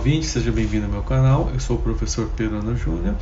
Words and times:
ouvinte, 0.00 0.24
seja 0.24 0.50
bem-vindo 0.50 0.86
ao 0.86 0.90
meu 0.90 1.02
canal. 1.02 1.50
Eu 1.52 1.60
sou 1.60 1.76
o 1.76 1.82
professor 1.82 2.26
Pedro 2.34 2.56
Ana 2.56 2.74
Júnior 2.74 3.14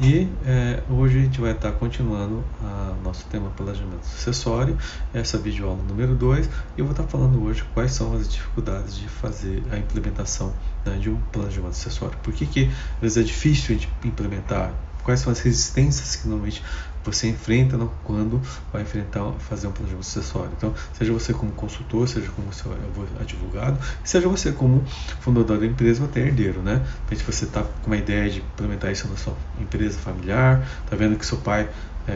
e 0.00 0.28
é, 0.46 0.80
hoje 0.88 1.18
a 1.18 1.22
gente 1.22 1.40
vai 1.40 1.50
estar 1.50 1.72
continuando 1.72 2.44
o 2.62 3.02
nosso 3.02 3.26
tema 3.26 3.50
planejamento 3.50 4.06
sucessório, 4.06 4.78
essa 5.12 5.36
videoaula 5.38 5.82
número 5.88 6.14
2, 6.14 6.46
e 6.46 6.50
eu 6.78 6.84
vou 6.84 6.92
estar 6.92 7.02
falando 7.02 7.42
hoje 7.42 7.64
quais 7.74 7.90
são 7.90 8.14
as 8.14 8.28
dificuldades 8.28 8.96
de 8.96 9.08
fazer 9.08 9.60
a 9.72 9.76
implementação 9.76 10.54
né, 10.86 10.98
de 10.98 11.10
um 11.10 11.16
planejamento 11.32 11.74
sucessório. 11.74 12.16
Por 12.22 12.32
que, 12.32 12.46
que 12.46 12.70
às 12.94 13.00
vezes 13.00 13.16
é 13.18 13.22
difícil 13.22 13.74
de 13.74 13.88
implementar? 14.04 14.72
Quais 15.02 15.18
são 15.18 15.32
as 15.32 15.40
resistências 15.40 16.14
que 16.14 16.28
normalmente 16.28 16.62
você 17.04 17.28
enfrenta 17.28 17.78
quando 18.04 18.40
vai 18.72 18.82
enfrentar 18.82 19.32
fazer 19.38 19.66
um 19.66 19.72
planejamento 19.72 20.04
sucessório. 20.04 20.50
Então, 20.56 20.74
seja 20.92 21.12
você 21.12 21.32
como 21.32 21.52
consultor, 21.52 22.08
seja 22.08 22.28
como 22.30 22.52
seu 22.52 22.72
advogado, 23.20 23.78
seja 24.04 24.28
você 24.28 24.52
como 24.52 24.84
fundador 25.20 25.58
da 25.58 25.66
empresa 25.66 26.02
ou 26.02 26.08
até 26.08 26.20
herdeiro, 26.20 26.60
né? 26.62 26.84
Se 27.10 27.22
você 27.22 27.44
está 27.44 27.62
com 27.62 27.86
uma 27.86 27.96
ideia 27.96 28.30
de 28.30 28.40
implementar 28.40 28.92
isso 28.92 29.08
na 29.08 29.16
sua 29.16 29.34
empresa 29.58 29.98
familiar, 29.98 30.66
está 30.84 30.96
vendo 30.96 31.16
que 31.16 31.24
seu 31.24 31.38
pai 31.38 31.68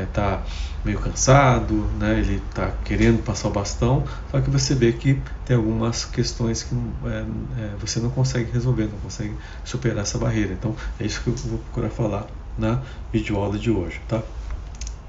está 0.03 0.43
é, 0.45 0.85
meio 0.85 0.99
cansado, 0.99 1.75
né? 1.99 2.19
ele 2.19 2.43
está 2.49 2.73
querendo 2.85 3.23
passar 3.23 3.49
o 3.49 3.51
bastão, 3.51 4.05
só 4.31 4.41
que 4.41 4.51
você 4.51 4.75
vê 4.75 4.93
que 4.93 5.21
tem 5.45 5.57
algumas 5.57 6.05
questões 6.05 6.63
que 6.63 6.75
é, 7.07 7.25
é, 7.61 7.71
você 7.81 8.01
não 8.01 8.11
consegue 8.11 8.51
resolver, 8.51 8.85
não 8.85 8.99
consegue 8.99 9.35
superar 9.65 10.03
essa 10.03 10.19
barreira. 10.19 10.53
Então, 10.53 10.75
é 10.99 11.05
isso 11.05 11.21
que 11.23 11.29
eu 11.29 11.35
vou 11.35 11.59
procurar 11.59 11.91
falar 11.91 12.27
na 12.59 12.83
videoaula 13.13 13.59
de 13.59 13.71
hoje, 13.71 14.01
tá? 14.09 14.23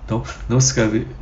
Então, 0.05 0.23
não 0.48 0.62
se 0.62 0.68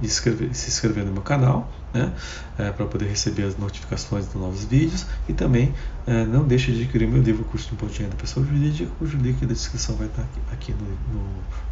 inscreve, 0.01 0.53
se 0.53 0.69
inscrever 0.69 1.05
no 1.05 1.13
meu 1.13 1.21
canal, 1.21 1.71
né, 1.93 2.11
é, 2.57 2.69
para 2.71 2.85
poder 2.85 3.05
receber 3.05 3.43
as 3.43 3.57
notificações 3.57 4.25
dos 4.25 4.35
novos 4.35 4.65
vídeos 4.65 5.05
e 5.27 5.33
também 5.33 5.73
é, 6.05 6.25
não 6.25 6.43
deixe 6.43 6.71
de 6.71 6.83
adquirir 6.83 7.07
meu 7.07 7.21
livro 7.21 7.45
Curso 7.45 7.69
de 7.69 7.75
Imposto 7.75 8.03
da 8.03 8.15
Pessoa 8.15 8.45
Jurídica, 8.45 8.91
cujo 8.99 9.17
link 9.17 9.39
da 9.45 9.53
descrição 9.53 9.95
vai 9.95 10.07
estar 10.07 10.23
aqui, 10.23 10.41
aqui 10.51 10.71
no, 10.73 10.87
no, 11.13 11.23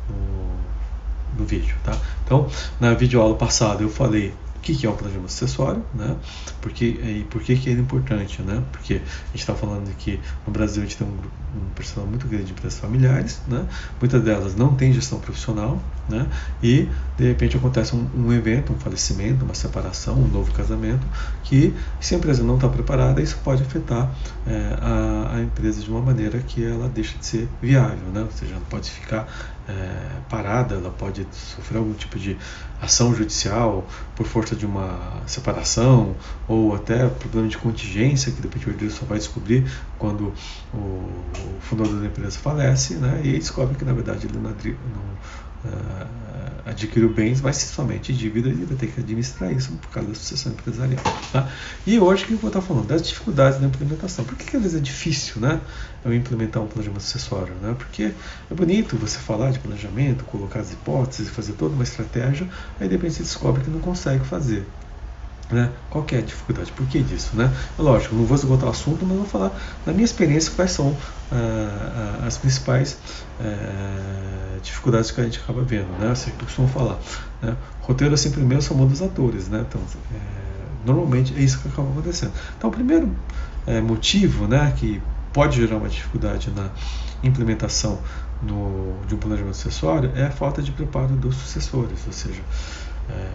no, 0.09 1.39
no 1.39 1.45
vídeo. 1.45 1.75
Tá? 1.83 1.97
Então, 2.23 2.49
na 2.79 2.93
videoaula 2.93 3.35
passada 3.35 3.83
eu 3.83 3.89
falei 3.89 4.33
o 4.61 4.63
que, 4.63 4.75
que 4.75 4.85
é 4.85 4.89
o 4.89 4.93
planejamento 4.93 5.29
acessório, 5.29 5.83
né? 5.91 6.15
Porque, 6.61 6.85
e 6.85 7.25
por 7.31 7.41
que, 7.41 7.55
que 7.55 7.67
ele 7.67 7.79
é 7.79 7.83
importante, 7.83 8.43
né? 8.43 8.63
Porque 8.71 8.93
a 8.93 8.97
gente 8.97 9.39
está 9.39 9.55
falando 9.55 9.91
que 9.97 10.19
no 10.45 10.53
Brasil 10.53 10.83
a 10.83 10.85
gente 10.85 10.97
tem 10.97 11.07
um, 11.07 11.11
um 11.11 11.69
percentual 11.73 12.05
muito 12.05 12.27
grande 12.27 12.45
de 12.45 12.51
empresas 12.51 12.79
familiares, 12.79 13.41
né? 13.47 13.65
Muitas 13.99 14.21
delas 14.21 14.55
não 14.55 14.75
têm 14.75 14.93
gestão 14.93 15.19
profissional, 15.19 15.81
né? 16.07 16.27
E 16.61 16.87
de 17.17 17.27
repente 17.27 17.57
acontece 17.57 17.95
um, 17.95 18.07
um 18.15 18.31
evento, 18.31 18.71
um 18.71 18.77
falecimento, 18.77 19.43
uma 19.43 19.55
separação, 19.55 20.13
um 20.13 20.27
novo 20.27 20.53
casamento, 20.53 21.07
que 21.43 21.73
se 21.99 22.13
a 22.13 22.19
empresa 22.19 22.43
não 22.43 22.53
está 22.53 22.69
preparada, 22.69 23.19
isso 23.19 23.39
pode 23.43 23.63
afetar 23.63 24.11
é, 24.45 24.77
a, 24.79 25.37
a, 25.37 25.41
empresa 25.41 25.81
de 25.81 25.89
uma 25.89 26.01
maneira 26.01 26.37
que 26.37 26.63
ela 26.63 26.87
deixa 26.87 27.17
de 27.17 27.25
ser 27.25 27.49
viável, 27.59 28.09
né? 28.13 28.21
Ou 28.21 28.31
seja, 28.31 28.53
ela 28.53 28.63
pode 28.69 28.91
ficar 28.91 29.27
é, 29.67 30.21
parada, 30.29 30.75
ela 30.75 30.91
pode 30.91 31.25
sofrer 31.31 31.77
algum 31.77 31.93
tipo 31.93 32.19
de 32.19 32.37
ação 32.81 33.13
judicial 33.13 33.87
por 34.15 34.25
força 34.25 34.55
de 34.55 34.65
uma 34.65 35.21
separação 35.27 36.15
ou 36.47 36.75
até 36.75 37.07
problema 37.07 37.47
de 37.47 37.57
contingência 37.57 38.31
que 38.31 38.41
depois 38.41 38.65
o 38.65 38.69
herdeiro 38.69 38.93
só 38.93 39.05
vai 39.05 39.19
descobrir 39.19 39.71
quando 39.99 40.33
o, 40.73 41.09
fundador 41.61 41.99
da 41.99 42.07
empresa 42.07 42.39
falece, 42.39 42.95
né? 42.95 43.21
E 43.23 43.33
descobre 43.33 43.77
que 43.77 43.85
na 43.85 43.93
verdade 43.93 44.25
ele 44.25 44.37
não 44.39 44.49
uh, 45.65 46.69
adquiriu 46.69 47.09
bens, 47.09 47.41
mas 47.41 47.57
somente 47.57 48.13
dívida 48.13 48.49
e 48.49 48.65
vai 48.65 48.77
ter 48.77 48.87
que 48.87 48.99
administrar 48.99 49.51
isso 49.51 49.71
por 49.73 49.89
causa 49.89 50.09
da 50.09 50.15
sucessão 50.15 50.51
empresarial. 50.51 51.03
Tá? 51.31 51.49
E 51.85 51.99
hoje 51.99 52.25
que 52.25 52.33
eu 52.33 52.37
vou 52.37 52.49
estar 52.49 52.61
falando 52.61 52.87
das 52.87 53.01
dificuldades 53.01 53.59
da 53.59 53.67
implementação. 53.67 54.25
Por 54.25 54.35
que, 54.35 54.45
que 54.45 54.55
às 54.55 54.63
vezes 54.63 54.77
é 54.77 54.81
difícil 54.81 55.41
né, 55.41 55.59
eu 56.03 56.13
implementar 56.13 56.61
um 56.61 56.67
planejamento 56.67 57.03
sucessório? 57.03 57.53
Né? 57.61 57.75
Porque 57.77 58.11
é 58.49 58.53
bonito 58.53 58.97
você 58.97 59.17
falar 59.17 59.51
de 59.51 59.59
planejamento, 59.59 60.23
colocar 60.25 60.59
as 60.59 60.71
hipóteses, 60.71 61.29
fazer 61.29 61.53
toda 61.53 61.73
uma 61.73 61.83
estratégia, 61.83 62.47
aí 62.79 62.87
de 62.87 62.95
repente 62.95 63.15
você 63.15 63.23
descobre 63.23 63.63
que 63.63 63.69
não 63.69 63.79
consegue 63.79 64.25
fazer. 64.25 64.65
Né? 65.51 65.69
Qual 65.89 66.05
é 66.11 66.17
a 66.17 66.21
dificuldade? 66.21 66.71
Por 66.71 66.85
que 66.87 67.01
disso? 67.01 67.35
Né? 67.35 67.51
Lógico, 67.77 68.15
não 68.15 68.25
vou 68.25 68.35
esgotar 68.35 68.67
o 68.67 68.71
assunto, 68.71 69.05
mas 69.05 69.17
vou 69.17 69.25
falar 69.25 69.51
na 69.85 69.91
minha 69.91 70.05
experiência 70.05 70.51
quais 70.55 70.71
são 70.71 70.95
ah, 71.31 72.19
ah 72.21 72.27
as 72.27 72.37
principais 72.37 72.97
eh, 73.39 74.59
dificuldades 74.63 75.11
que 75.11 75.19
a 75.19 75.23
gente 75.23 75.39
acaba 75.39 75.61
vendo. 75.63 75.89
Né? 75.99 76.09
Eu 76.09 76.15
sempre 76.15 76.45
costumo 76.45 76.67
falar. 76.67 76.97
Né? 77.41 77.55
Roteiro 77.81 78.13
é 78.13 78.17
sempre 78.17 78.41
meu, 78.41 78.61
são 78.61 78.77
dos 78.87 79.01
atores. 79.01 79.47
Né? 79.49 79.65
Então, 79.67 79.81
é, 80.13 80.17
normalmente 80.85 81.33
é 81.37 81.41
isso 81.41 81.59
que 81.59 81.67
acaba 81.67 81.89
acontecendo. 81.89 82.31
Então, 82.57 82.69
o 82.69 82.73
primeiro 82.73 83.13
é, 83.67 83.81
motivo 83.81 84.47
né, 84.47 84.73
que 84.77 85.01
pode 85.33 85.57
gerar 85.57 85.77
uma 85.77 85.89
dificuldade 85.89 86.51
na 86.51 86.69
implementação 87.23 87.99
no, 88.41 88.95
de 89.07 89.15
um 89.15 89.17
planejamento 89.17 89.55
sucessório 89.55 90.11
é 90.15 90.25
a 90.25 90.31
falta 90.31 90.61
de 90.61 90.71
preparo 90.71 91.15
dos 91.15 91.35
sucessores, 91.35 91.99
ou 92.07 92.13
seja, 92.13 92.41
é, 93.09 93.29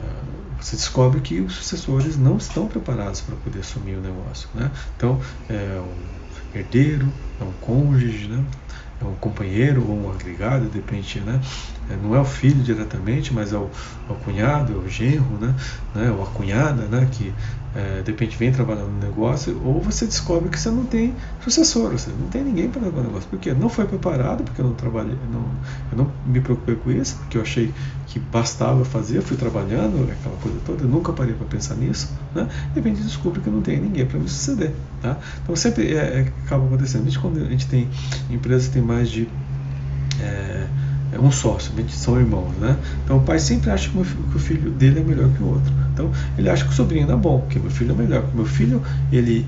você 0.60 0.76
descobre 0.76 1.20
que 1.20 1.40
os 1.40 1.54
sucessores 1.54 2.16
não 2.16 2.36
estão 2.36 2.66
preparados 2.66 3.20
para 3.20 3.36
poder 3.36 3.60
assumir 3.60 3.96
o 3.96 4.00
negócio. 4.00 4.48
Né? 4.54 4.70
Então, 4.96 5.20
é 5.48 5.80
um 5.80 6.58
herdeiro, 6.58 7.12
é 7.40 7.44
um 7.44 7.52
cônjuge, 7.60 8.28
né? 8.28 8.44
é 9.00 9.04
um 9.04 9.14
companheiro 9.14 9.84
ou 9.86 10.06
um 10.06 10.10
agregado, 10.10 10.66
depende, 10.66 11.20
né? 11.20 11.40
É, 11.90 11.96
não 11.96 12.14
é 12.14 12.20
o 12.20 12.24
filho 12.24 12.62
diretamente, 12.62 13.32
mas 13.32 13.52
é 13.52 13.56
o, 13.56 13.70
é 14.08 14.12
o 14.12 14.16
cunhado, 14.16 14.72
é 14.72 14.76
o 14.76 14.88
genro, 14.88 15.38
né? 15.38 15.54
né? 15.94 16.10
ou 16.10 16.22
a 16.22 16.26
cunhada, 16.26 16.86
né? 16.86 17.06
que 17.12 17.32
é, 17.76 18.00
de 18.00 18.10
repente 18.10 18.38
vem 18.38 18.50
trabalhar 18.50 18.84
no 18.84 18.98
negócio, 18.98 19.60
ou 19.62 19.82
você 19.82 20.06
descobre 20.06 20.48
que 20.48 20.58
você 20.58 20.70
não 20.70 20.86
tem 20.86 21.14
sucessor, 21.44 21.90
você 21.92 22.10
não 22.18 22.26
tem 22.28 22.42
ninguém 22.42 22.70
para 22.70 22.80
levar 22.80 23.00
o 23.00 23.04
negócio. 23.04 23.28
Porque 23.28 23.52
não 23.52 23.68
foi 23.68 23.84
preparado, 23.84 24.42
porque 24.44 24.62
eu 24.62 24.64
não 24.64 24.72
trabalhei, 24.72 25.16
não, 25.30 25.44
eu 25.92 25.98
não 25.98 26.10
me 26.26 26.40
preocupei 26.40 26.74
com 26.76 26.90
isso, 26.90 27.16
porque 27.16 27.36
eu 27.36 27.42
achei 27.42 27.74
que 28.06 28.18
bastava 28.18 28.82
fazer, 28.82 29.20
fui 29.20 29.36
trabalhando, 29.36 30.10
aquela 30.10 30.36
coisa 30.36 30.58
toda, 30.64 30.84
eu 30.84 30.88
nunca 30.88 31.12
parei 31.12 31.34
para 31.34 31.46
pensar 31.46 31.74
nisso, 31.74 32.10
né? 32.34 32.48
de 32.72 32.80
repente 32.80 33.02
descubro 33.02 33.42
que 33.42 33.50
não 33.50 33.60
tem 33.60 33.78
ninguém 33.78 34.06
para 34.06 34.18
me 34.18 34.28
suceder. 34.28 34.72
Tá? 35.02 35.18
Então 35.42 35.54
sempre 35.54 35.94
é, 35.94 36.20
é, 36.20 36.32
acaba 36.46 36.64
acontecendo. 36.64 37.02
A 37.02 37.04
gente, 37.04 37.18
quando 37.18 37.42
a 37.42 37.48
gente 37.50 37.66
tem 37.66 37.90
empresas 38.30 38.68
que 38.68 38.74
tem 38.74 38.82
mais 38.82 39.10
de 39.10 39.28
é, 40.20 40.66
é 41.16 41.20
um 41.20 41.32
sócio, 41.32 41.72
são 41.88 42.20
irmãos, 42.20 42.52
né? 42.58 42.76
Então 43.04 43.16
o 43.16 43.22
pai 43.22 43.38
sempre 43.38 43.70
acha 43.70 43.88
que 43.88 43.98
o 43.98 44.38
filho 44.38 44.70
dele 44.70 45.00
é 45.00 45.02
melhor 45.02 45.30
que 45.30 45.42
o 45.42 45.48
outro. 45.48 45.72
Então 45.92 46.12
ele 46.36 46.48
acha 46.50 46.64
que 46.64 46.70
o 46.70 46.74
sobrinho 46.74 47.10
é 47.10 47.16
bom, 47.16 47.46
que 47.48 47.58
meu 47.58 47.70
filho 47.70 47.92
é 47.92 47.94
melhor. 47.94 48.22
Que 48.28 48.36
meu 48.36 48.44
filho 48.44 48.82
ele 49.10 49.46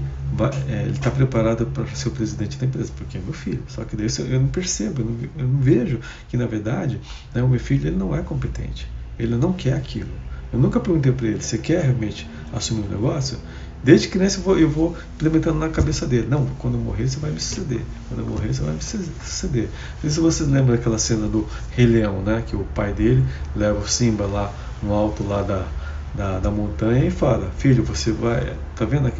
é, 0.68 0.82
ele 0.82 0.92
está 0.92 1.10
preparado 1.10 1.66
para 1.66 1.86
ser 1.88 2.08
o 2.08 2.10
presidente 2.12 2.56
da 2.58 2.66
empresa, 2.66 2.90
porque 2.96 3.18
é 3.18 3.20
meu 3.20 3.34
filho. 3.34 3.62
Só 3.68 3.84
que 3.84 3.96
daí 3.96 4.06
eu 4.30 4.40
não 4.40 4.48
percebo, 4.48 5.02
eu 5.02 5.04
não, 5.04 5.16
eu 5.36 5.48
não 5.48 5.60
vejo 5.60 6.00
que 6.28 6.36
na 6.36 6.46
verdade 6.46 6.98
né, 7.34 7.42
o 7.42 7.48
meu 7.48 7.60
filho 7.60 7.88
ele 7.88 7.96
não 7.96 8.16
é 8.16 8.22
competente, 8.22 8.88
ele 9.18 9.36
não 9.36 9.52
quer 9.52 9.74
aquilo. 9.74 10.10
Eu 10.50 10.58
nunca 10.58 10.80
perguntei 10.80 11.12
para 11.12 11.26
ele, 11.26 11.42
você 11.42 11.58
quer 11.58 11.82
realmente 11.82 12.28
assumir 12.52 12.80
o 12.82 12.86
um 12.86 12.88
negócio? 12.88 13.38
Desde 13.82 14.08
criança 14.08 14.38
eu 14.38 14.42
vou, 14.42 14.58
eu 14.58 14.68
vou, 14.68 14.96
implementando 15.14 15.58
na 15.58 15.68
cabeça 15.68 16.06
dele. 16.06 16.26
Não, 16.28 16.46
quando 16.58 16.74
eu 16.74 16.80
morrer 16.80 17.08
você 17.08 17.18
vai 17.18 17.30
me 17.30 17.40
suceder. 17.40 17.80
Quando 18.08 18.20
eu 18.20 18.26
morrer 18.26 18.52
você 18.52 18.62
vai 18.62 18.74
me 18.74 18.82
suceder. 18.82 19.68
Não 19.94 20.00
sei 20.00 20.10
se 20.10 20.20
vocês 20.20 20.48
lembram 20.48 20.76
daquela 20.76 20.98
cena 20.98 21.28
do 21.28 21.46
Rei 21.70 21.86
Leão, 21.86 22.20
né? 22.22 22.42
Que 22.46 22.56
o 22.56 22.64
pai 22.74 22.92
dele 22.92 23.24
leva 23.54 23.78
o 23.78 23.88
Simba 23.88 24.26
lá 24.26 24.52
no 24.82 24.92
alto 24.92 25.22
lá 25.26 25.42
da, 25.42 25.66
da, 26.14 26.38
da 26.38 26.50
montanha 26.50 27.04
e 27.04 27.10
fala, 27.10 27.50
filho, 27.56 27.82
você 27.84 28.12
vai. 28.12 28.56
Tá 28.74 28.84
vendo 28.84 29.10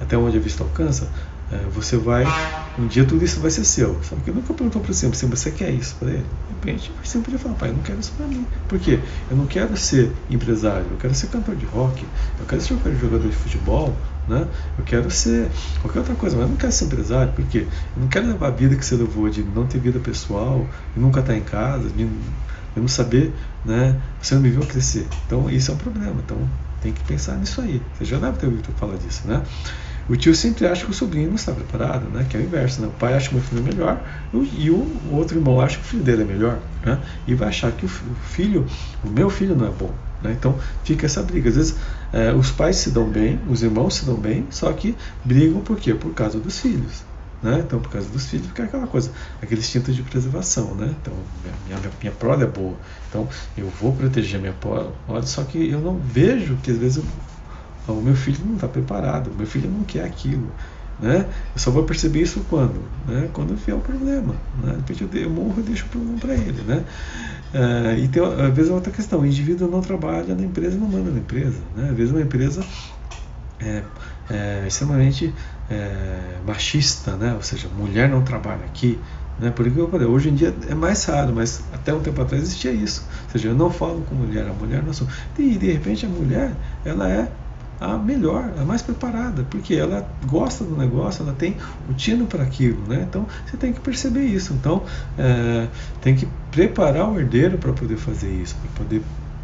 até 0.00 0.16
onde 0.16 0.36
a 0.36 0.40
vista 0.40 0.62
alcança? 0.62 1.08
É, 1.50 1.56
você 1.72 1.96
vai, 1.96 2.24
um 2.78 2.86
dia 2.86 3.06
tudo 3.06 3.24
isso 3.24 3.40
vai 3.40 3.50
ser 3.50 3.64
seu. 3.64 3.98
Só 4.02 4.14
que 4.16 4.30
nunca 4.30 4.52
perguntou 4.52 4.82
para 4.82 4.92
você, 4.92 5.06
você 5.06 5.50
quer 5.50 5.70
isso 5.70 5.96
para 5.96 6.10
ele? 6.10 6.18
De 6.18 6.54
repente, 6.54 6.92
você 7.02 7.18
podia 7.20 7.38
falar, 7.38 7.54
pai, 7.54 7.70
eu 7.70 7.74
não 7.74 7.82
quero 7.82 7.98
isso 7.98 8.12
para 8.12 8.26
mim. 8.26 8.46
Por 8.68 8.78
quê? 8.78 9.00
Eu 9.30 9.36
não 9.36 9.46
quero 9.46 9.74
ser 9.76 10.12
empresário, 10.28 10.86
eu 10.90 10.98
quero 10.98 11.14
ser 11.14 11.28
cantor 11.28 11.56
de 11.56 11.64
rock, 11.64 12.04
eu 12.38 12.46
quero 12.46 12.60
ser 12.60 12.76
jogador 13.00 13.26
de 13.26 13.34
futebol, 13.34 13.96
né? 14.28 14.46
Eu 14.76 14.84
quero 14.84 15.10
ser 15.10 15.48
qualquer 15.80 16.00
outra 16.00 16.14
coisa, 16.14 16.36
mas 16.36 16.44
eu 16.44 16.50
não 16.50 16.56
quero 16.56 16.72
ser 16.72 16.84
empresário, 16.84 17.32
porque 17.32 17.58
eu 17.58 18.02
não 18.02 18.08
quero 18.08 18.26
levar 18.26 18.48
a 18.48 18.50
vida 18.50 18.76
que 18.76 18.84
você 18.84 18.96
levou 18.96 19.30
de 19.30 19.42
não 19.42 19.66
ter 19.66 19.78
vida 19.78 19.98
pessoal, 19.98 20.66
de 20.94 21.00
nunca 21.00 21.20
estar 21.20 21.34
em 21.34 21.40
casa, 21.40 21.88
de, 21.88 22.04
de 22.04 22.10
não 22.76 22.88
saber, 22.88 23.32
né? 23.64 23.98
Você 24.20 24.34
não 24.34 24.42
me 24.42 24.50
viu 24.50 24.60
crescer. 24.60 25.06
Então, 25.26 25.48
isso 25.48 25.70
é 25.70 25.74
um 25.74 25.78
problema. 25.78 26.16
Então, 26.22 26.36
tem 26.82 26.92
que 26.92 27.02
pensar 27.04 27.36
nisso 27.36 27.62
aí. 27.62 27.80
Você 27.96 28.04
já 28.04 28.18
deve 28.18 28.36
ter 28.36 28.46
ouvido 28.46 28.68
falar 28.78 28.96
disso, 28.96 29.26
né? 29.26 29.42
O 30.08 30.16
tio 30.16 30.34
sempre 30.34 30.66
acha 30.66 30.86
que 30.86 30.90
o 30.90 30.94
sobrinho 30.94 31.28
não 31.28 31.34
está 31.34 31.52
preparado, 31.52 32.08
né? 32.08 32.26
que 32.28 32.36
é 32.36 32.40
o 32.40 32.42
inverso. 32.42 32.80
Né? 32.80 32.88
O 32.88 32.92
pai 32.92 33.12
acha 33.12 33.28
que 33.28 33.36
o 33.36 33.40
filho 33.40 33.60
é 33.60 33.62
melhor 33.62 34.02
e 34.32 34.70
o 34.70 34.86
outro 35.12 35.36
irmão 35.36 35.60
acha 35.60 35.76
que 35.76 35.82
o 35.82 35.86
filho 35.86 36.02
dele 36.02 36.22
é 36.22 36.24
melhor. 36.24 36.58
Né? 36.82 36.98
E 37.26 37.34
vai 37.34 37.48
achar 37.48 37.70
que 37.72 37.84
o 37.84 37.88
filho, 37.88 38.66
o 39.04 39.10
meu 39.10 39.28
filho 39.28 39.54
não 39.54 39.66
é 39.66 39.70
bom. 39.70 39.92
Né? 40.22 40.32
Então 40.32 40.58
fica 40.82 41.04
essa 41.04 41.22
briga. 41.22 41.50
Às 41.50 41.56
vezes 41.56 41.76
é, 42.12 42.32
os 42.32 42.50
pais 42.50 42.76
se 42.76 42.90
dão 42.90 43.08
bem, 43.08 43.38
os 43.48 43.62
irmãos 43.62 43.96
se 43.96 44.06
dão 44.06 44.14
bem, 44.14 44.46
só 44.50 44.72
que 44.72 44.96
brigam 45.24 45.60
por 45.60 45.76
quê? 45.76 45.92
Por 45.92 46.14
causa 46.14 46.38
dos 46.38 46.58
filhos. 46.58 47.04
Né? 47.42 47.62
Então, 47.64 47.78
por 47.78 47.92
causa 47.92 48.08
dos 48.08 48.26
filhos, 48.26 48.46
porque 48.46 48.62
é 48.62 48.64
aquela 48.64 48.86
coisa, 48.88 49.12
aquele 49.40 49.60
instinto 49.60 49.92
de 49.92 50.02
preservação, 50.02 50.74
né? 50.74 50.92
Então, 51.00 51.14
minha, 51.44 51.78
minha, 51.78 51.92
minha 52.00 52.12
prole 52.12 52.42
é 52.42 52.46
boa, 52.48 52.74
então 53.08 53.28
eu 53.56 53.70
vou 53.80 53.92
proteger 53.92 54.40
minha 54.40 54.54
prole, 54.54 54.90
só 55.22 55.44
que 55.44 55.70
eu 55.70 55.80
não 55.80 55.98
vejo 55.98 56.56
que 56.56 56.72
às 56.72 56.78
vezes 56.78 57.04
o 57.92 58.02
meu 58.02 58.14
filho 58.14 58.38
não 58.44 58.54
está 58.54 58.68
preparado, 58.68 59.30
meu 59.36 59.46
filho 59.46 59.70
não 59.70 59.84
quer 59.84 60.04
aquilo. 60.04 60.50
Né? 61.00 61.26
Eu 61.54 61.60
só 61.60 61.70
vou 61.70 61.84
perceber 61.84 62.22
isso 62.22 62.44
quando? 62.50 62.82
Né? 63.06 63.28
Quando 63.32 63.54
vier 63.54 63.76
o 63.76 63.80
problema. 63.80 64.34
Né? 64.62 64.76
Depois 64.78 65.00
eu, 65.00 65.20
eu 65.20 65.30
morro 65.30 65.54
e 65.58 65.62
deixo 65.62 65.86
o 65.86 65.88
problema 65.88 66.18
para 66.18 66.34
ele. 66.34 66.60
Né? 66.66 66.84
É, 67.54 67.98
e 67.98 68.08
tem, 68.08 68.22
às 68.22 68.54
vezes, 68.54 68.70
outra 68.70 68.92
questão: 68.92 69.20
o 69.20 69.26
indivíduo 69.26 69.70
não 69.70 69.80
trabalha 69.80 70.34
na 70.34 70.42
empresa 70.42 70.76
não 70.76 70.88
manda 70.88 71.10
na 71.10 71.18
empresa. 71.18 71.58
Né? 71.76 71.88
Às 71.90 71.96
vezes, 71.96 72.12
uma 72.12 72.20
empresa 72.20 72.64
é, 73.60 73.82
é 74.30 74.64
extremamente 74.66 75.32
é, 75.70 76.18
machista, 76.46 77.16
né? 77.16 77.34
ou 77.34 77.42
seja, 77.42 77.68
mulher 77.68 78.08
não 78.08 78.22
trabalha 78.22 78.64
aqui. 78.64 78.98
Né? 79.38 79.50
Por 79.50 79.66
isso 79.66 79.76
que 79.76 79.80
eu 79.80 79.88
falei, 79.88 80.06
hoje 80.06 80.30
em 80.30 80.34
dia 80.34 80.54
é 80.68 80.74
mais 80.74 81.04
raro, 81.04 81.32
mas 81.34 81.62
até 81.72 81.94
um 81.94 82.00
tempo 82.00 82.20
atrás 82.20 82.42
existia 82.42 82.72
isso. 82.72 83.06
Ou 83.26 83.30
seja, 83.30 83.48
eu 83.48 83.54
não 83.54 83.70
falo 83.70 84.02
com 84.08 84.14
mulher, 84.14 84.46
a 84.48 84.52
mulher 84.52 84.82
não 84.82 84.92
sou. 84.92 85.06
E 85.38 85.56
de 85.56 85.72
repente 85.72 86.06
a 86.06 86.08
mulher, 86.08 86.52
ela 86.84 87.08
é 87.08 87.28
a 87.80 87.96
melhor, 87.96 88.52
a 88.58 88.64
mais 88.64 88.82
preparada, 88.82 89.44
porque 89.50 89.74
ela 89.74 90.08
gosta 90.26 90.64
do 90.64 90.76
negócio, 90.76 91.22
ela 91.22 91.32
tem 91.32 91.56
o 91.88 91.94
tino 91.94 92.26
para 92.26 92.42
aquilo, 92.42 92.82
né? 92.88 93.06
Então 93.08 93.26
você 93.46 93.56
tem 93.56 93.72
que 93.72 93.80
perceber 93.80 94.24
isso. 94.24 94.52
Então 94.52 94.82
é, 95.16 95.68
tem 96.00 96.16
que 96.16 96.28
preparar 96.50 97.10
o 97.10 97.18
herdeiro 97.18 97.58
para 97.58 97.72
poder 97.72 97.96
fazer 97.96 98.30
isso, 98.30 98.56
para 98.56 98.84
poder 98.84 99.02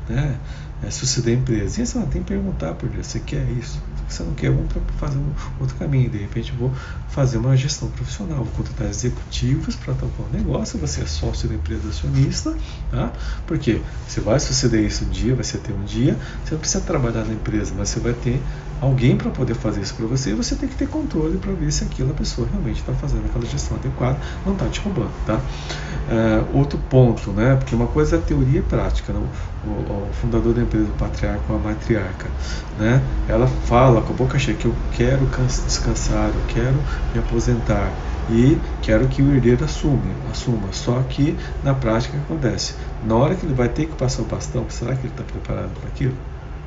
né, 0.09 0.37
é, 0.83 0.91
suceder 0.91 1.37
a 1.37 1.41
empresa. 1.41 1.81
E 1.81 1.83
assim, 1.83 2.01
tem 2.07 2.23
que 2.23 2.29
perguntar 2.29 2.75
por 2.75 2.89
Deus, 2.89 3.07
você 3.07 3.21
quer 3.21 3.47
isso? 3.53 3.81
Você 4.09 4.23
não 4.23 4.35
quer, 4.35 4.51
vamos 4.51 4.73
fazer 4.99 5.19
um 5.19 5.33
outro 5.61 5.75
caminho. 5.77 6.11
De 6.11 6.19
repente, 6.19 6.53
vou 6.53 6.73
fazer 7.09 7.39
uma 7.39 7.57
gestão 7.57 7.89
profissional, 7.89 8.39
vou 8.39 8.53
contratar 8.55 8.89
executivos 8.89 9.77
para 9.77 9.95
tocar 9.95 10.23
o 10.23 10.37
negócio. 10.37 10.79
Você 10.79 11.03
é 11.03 11.07
sócio 11.07 11.49
da 11.49 11.55
empresa 11.55 11.89
acionista, 11.89 12.55
tá? 12.91 13.13
Porque 13.47 13.81
você 14.07 14.21
vai 14.21 14.39
suceder 14.41 14.85
isso 14.85 15.05
um 15.05 15.09
dia, 15.09 15.35
vai 15.35 15.45
ser 15.45 15.59
ter 15.59 15.73
um 15.73 15.85
dia. 15.85 16.17
Você 16.45 16.55
não 16.55 16.61
precisa 16.61 16.85
trabalhar 16.85 17.25
na 17.25 17.35
empresa, 17.35 17.75
mas 17.77 17.89
você 17.89 18.01
vai 18.01 18.13
ter 18.13 18.41
alguém 18.81 19.17
para 19.17 19.31
poder 19.31 19.55
fazer 19.55 19.81
isso 19.81 19.95
para 19.95 20.07
você. 20.07 20.31
E 20.31 20.35
você 20.35 20.55
tem 20.55 20.69
que 20.69 20.77
ter 20.77 20.89
controle 20.89 21.39
para 21.39 21.53
ver 21.53 21.73
se 21.73 21.85
aquela 21.85 22.13
pessoa 22.13 22.47
realmente 22.51 22.81
está 22.81 22.93
fazendo 22.93 23.25
aquela 23.27 23.47
gestão 23.47 23.77
adequada, 23.77 24.19
não 24.45 24.53
está 24.53 24.69
te 24.69 24.81
roubando, 24.81 25.13
tá? 25.27 25.41
É, 26.09 26.57
outro 26.57 26.79
ponto, 26.91 27.31
né? 27.31 27.57
Porque 27.57 27.75
uma 27.75 27.87
coisa 27.87 28.17
é 28.17 28.19
teoria 28.19 28.61
e 28.61 28.63
prática. 28.63 29.13
Né? 29.13 29.27
O, 29.67 29.71
o, 29.71 30.09
fundador 30.13 30.55
da 30.55 30.63
empresa, 30.63 30.87
o 30.87 30.99
patriarca 30.99 31.43
ou 31.49 31.57
a 31.57 31.59
matriarca, 31.59 32.29
né? 32.79 33.03
Ela 33.29 33.47
fala 33.47 34.03
com 34.03 34.13
a 34.13 34.17
boca 34.17 34.39
cheia 34.39 34.57
que 34.57 34.67
eu 34.67 34.75
quero 34.93 35.27
descansar, 35.67 36.29
eu 36.29 36.43
quero 36.49 36.77
me 37.13 37.21
aposentar 37.21 37.91
e 38.31 38.59
quero 38.83 39.07
que 39.09 39.23
o 39.23 39.35
herdeiro 39.35 39.65
assume, 39.65 40.13
assuma. 40.31 40.73
Só 40.73 41.03
que 41.09 41.37
na 41.63 41.75
prática 41.75 42.17
acontece? 42.19 42.75
Na 43.07 43.17
hora 43.17 43.35
que 43.35 43.45
ele 43.45 43.55
vai 43.55 43.69
ter 43.69 43.87
que 43.87 43.95
passar 43.97 44.23
o 44.23 44.27
bastão, 44.27 44.67
será 44.69 44.95
que 44.95 45.07
ele 45.07 45.13
está 45.13 45.23
preparado 45.23 45.71
para 45.81 45.89
aquilo? 45.89 46.15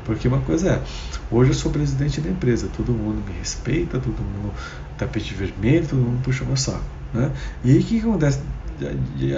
Porque 0.05 0.27
uma 0.27 0.39
coisa 0.39 0.69
é, 0.69 0.81
hoje 1.29 1.51
eu 1.51 1.55
sou 1.55 1.71
presidente 1.71 2.21
da 2.21 2.29
empresa, 2.29 2.69
todo 2.75 2.94
mundo 2.94 3.21
me 3.27 3.38
respeita, 3.38 3.99
todo 3.99 4.15
mundo 4.17 4.53
tapete 4.97 5.33
vermelho, 5.33 5.85
todo 5.85 5.99
mundo 5.99 6.21
puxa 6.23 6.45
meu 6.45 6.55
saco. 6.55 6.83
Né? 7.13 7.31
E 7.63 7.71
aí 7.71 7.79
o 7.79 7.83
que 7.83 7.99
acontece 7.99 8.39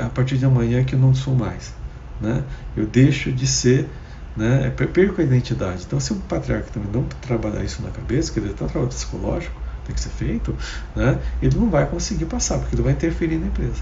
a 0.04 0.10
partir 0.10 0.38
de 0.38 0.46
amanhã 0.46 0.84
que 0.84 0.94
eu 0.94 1.00
não 1.00 1.16
sou 1.16 1.36
mais? 1.36 1.74
Né? 2.20 2.44
Eu 2.76 2.86
deixo 2.86 3.32
de 3.32 3.48
ser 3.48 3.88
né? 4.36 4.70
perco 4.70 5.22
a 5.22 5.24
identidade. 5.24 5.84
Então, 5.86 6.00
se 6.00 6.14
o 6.14 6.16
patriarca 6.16 6.70
também 6.72 6.90
não 6.92 7.04
trabalhar 7.22 7.64
isso 7.64 7.82
na 7.82 7.90
cabeça, 7.90 8.32
quer 8.32 8.40
dizer, 8.42 8.54
está 8.54 8.66
um 8.66 8.68
trabalho 8.68 8.90
psicológico, 8.90 9.60
tem 9.86 9.94
que 9.96 10.02
ser 10.02 10.10
feito, 10.10 10.56
né? 10.96 11.20
ele 11.42 11.58
não 11.58 11.70
vai 11.70 11.86
conseguir 11.86 12.26
passar, 12.26 12.60
porque 12.60 12.76
ele 12.76 12.84
vai 12.84 12.94
interferir 12.94 13.38
na 13.38 13.48
empresa. 13.48 13.82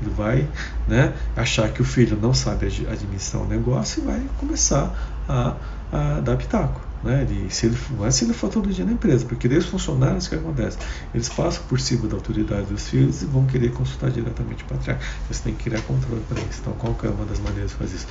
Ele 0.00 0.10
vai 0.10 0.48
né, 0.86 1.14
achar 1.34 1.70
que 1.70 1.80
o 1.80 1.84
filho 1.84 2.18
não 2.20 2.34
sabe 2.34 2.66
administrar 2.66 3.42
o 3.42 3.46
negócio 3.46 4.02
e 4.02 4.06
vai 4.06 4.22
começar 4.38 4.94
a, 5.26 5.54
a 5.90 6.20
dar 6.20 6.36
pitaco. 6.36 6.85
Né? 7.02 7.22
Ele, 7.22 7.50
se 7.50 7.66
ele, 7.66 7.76
mas 7.98 8.14
se 8.14 8.24
ele 8.24 8.32
for 8.32 8.50
todo 8.50 8.70
dia 8.70 8.84
na 8.84 8.92
empresa, 8.92 9.24
porque 9.26 9.48
daí 9.48 9.58
os 9.58 9.66
funcionários, 9.66 10.26
o 10.26 10.30
que 10.30 10.34
acontece? 10.34 10.78
Eles 11.14 11.28
passam 11.28 11.62
por 11.64 11.78
cima 11.78 12.08
da 12.08 12.16
autoridade 12.16 12.66
dos 12.66 12.88
filhos 12.88 13.22
e 13.22 13.26
vão 13.26 13.46
querer 13.46 13.72
consultar 13.72 14.10
diretamente 14.10 14.64
o 14.64 14.66
patriarca. 14.66 15.04
Você 15.30 15.42
tem 15.42 15.54
que 15.54 15.64
criar 15.64 15.82
controle 15.82 16.22
para 16.28 16.40
isso. 16.40 16.60
Então, 16.60 16.72
qual 16.74 16.96
é 17.02 17.08
uma 17.08 17.26
das 17.26 17.38
maneiras 17.38 17.70
de 17.70 17.76
fazer 17.76 17.96
isso? 17.96 18.06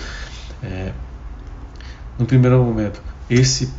É, 0.64 0.94
no 2.18 2.26
primeiro 2.26 2.64
momento, 2.64 3.02
esse 3.30 3.70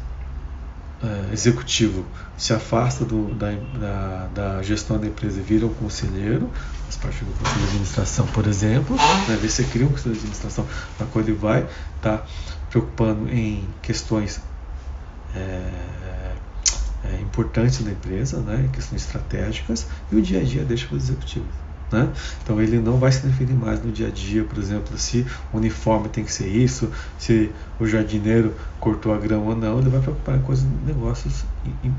é, 1.03 1.33
executivo 1.33 2.05
se 2.37 2.53
afasta 2.53 3.05
do, 3.05 3.35
da, 3.35 3.53
da, 3.79 4.27
da, 4.35 4.63
gestão 4.63 4.99
da 4.99 5.07
empresa 5.07 5.41
e 5.41 5.43
vira 5.43 5.67
um 5.67 5.75
conselheiro, 5.75 6.51
faz 6.85 6.97
parte 6.97 7.25
do 7.25 7.33
conselho 7.33 7.61
de 7.61 7.67
administração, 7.67 8.27
por 8.29 8.47
exemplo, 8.47 8.97
né, 9.29 9.39
você 9.41 9.65
cria 9.65 9.87
um 9.87 9.91
conselho 9.91 10.15
de 10.15 10.21
administração 10.21 10.67
na 10.99 11.07
qual 11.07 11.25
ele 11.25 11.35
vai 11.35 11.67
estar 11.97 12.19
tá 12.19 12.27
preocupando 12.71 13.29
em 13.31 13.67
questões 13.83 14.41
é, 15.37 16.33
é, 17.05 17.21
importantes 17.21 17.83
da 17.83 17.91
empresa, 17.91 18.41
né, 18.41 18.69
questões 18.73 19.03
estratégicas, 19.03 19.87
e 20.11 20.17
o 20.17 20.23
dia 20.23 20.41
a 20.41 20.45
dia 20.45 20.65
deixa 20.65 20.87
para 20.87 20.97
os 20.97 21.05
executivos. 21.05 21.67
Né? 21.91 22.13
Então 22.43 22.61
ele 22.61 22.81
não 22.81 22.99
vai 22.99 23.13
se 23.13 23.19
interferir 23.19 23.55
mais 23.55 23.81
no 23.81 23.93
dia 23.93 24.09
a 24.09 24.11
dia, 24.11 24.43
por 24.43 24.59
exemplo, 24.59 24.99
se 24.99 25.25
o 25.53 25.57
uniforme 25.57 26.09
tem 26.09 26.25
que 26.25 26.33
ser 26.33 26.49
isso, 26.49 26.91
se 27.17 27.53
o 27.79 27.87
jardineiro 27.87 28.55
cortou 28.81 29.15
a 29.15 29.19
grama 29.19 29.51
ou 29.51 29.57
não, 29.57 29.79
ele 29.79 29.91
vai 29.91 30.01
preocupar 30.01 30.41
coisas, 30.41 30.67
negócios 30.85 31.45